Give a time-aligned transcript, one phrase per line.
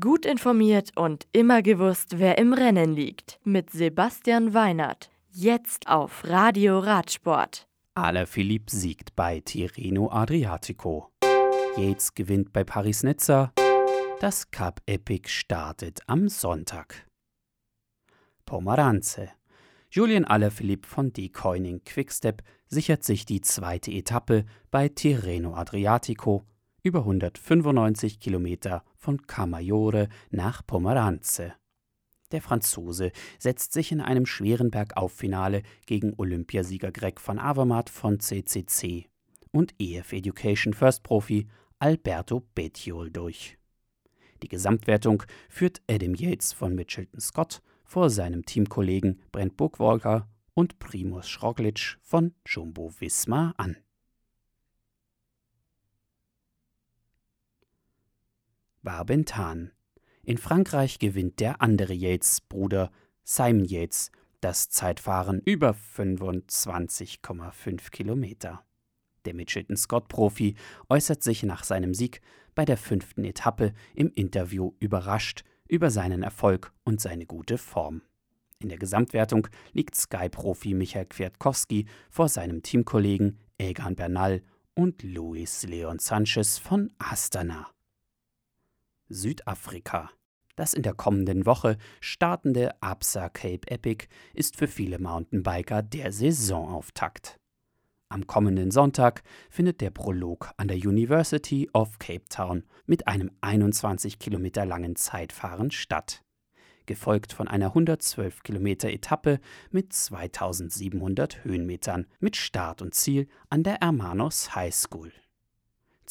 [0.00, 3.38] Gut informiert und immer gewusst, wer im Rennen liegt.
[3.44, 5.10] Mit Sebastian Weinert.
[5.30, 7.68] Jetzt auf Radio Radsport.
[7.92, 11.10] Alaphilippe siegt bei Tirreno Adriatico.
[11.76, 13.52] Yates gewinnt bei Paris-Nizza.
[14.20, 17.06] Das Cup Epic startet am Sonntag.
[18.46, 19.28] Pomeranze.
[19.90, 26.42] Julien Alaphilippe von Decoining Quickstep sichert sich die zweite Etappe bei Tirreno Adriatico
[26.82, 31.52] über 195 Kilometer von Camaiore nach Pomeranze.
[32.32, 39.06] Der Franzose setzt sich in einem schweren Bergauffinale gegen Olympiasieger Greg van Avermaet von CCC
[39.52, 41.46] und EF Education First Profi
[41.78, 43.58] Alberto Bettiol durch.
[44.42, 51.28] Die Gesamtwertung führt Adam Yates von Mitchelton Scott vor seinem Teamkollegen Brent Burgwalker und Primus
[51.28, 53.76] Schroglic von Jumbo Visma an.
[58.84, 59.72] Barbentan.
[60.22, 62.92] In Frankreich gewinnt der andere Yates-Bruder
[63.24, 68.62] Simon Yates das Zeitfahren über 25,5 Kilometer.
[69.24, 70.54] Der Mitchelton Scott-Profi
[70.90, 72.20] äußert sich nach seinem Sieg
[72.54, 78.02] bei der fünften Etappe im Interview überrascht über seinen Erfolg und seine gute Form.
[78.58, 84.42] In der Gesamtwertung liegt Sky-Profi Michael Kwiatkowski vor seinem Teamkollegen Egan Bernal
[84.74, 87.73] und Luis Leon Sanchez von Astana.
[89.08, 90.10] Südafrika.
[90.56, 97.40] Das in der kommenden Woche startende Absa Cape Epic ist für viele Mountainbiker der Saisonauftakt.
[98.08, 104.20] Am kommenden Sonntag findet der Prolog an der University of Cape Town mit einem 21
[104.20, 106.22] Kilometer langen Zeitfahren statt,
[106.86, 109.40] gefolgt von einer 112 Kilometer Etappe
[109.72, 115.10] mit 2700 Höhenmetern mit Start und Ziel an der Hermanos High School.